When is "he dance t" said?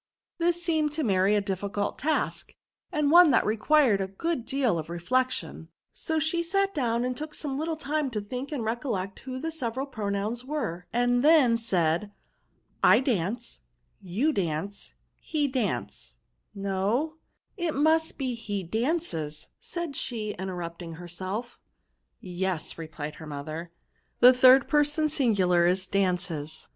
15.19-16.61